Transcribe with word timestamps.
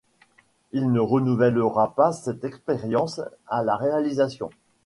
Il 0.71 0.91
ne 0.91 0.99
renouvellera 0.99 1.93
pas 1.93 2.11
cette 2.11 2.43
expérience 2.43 3.21
à 3.45 3.61
la 3.63 3.75
réalisation. 3.75 4.49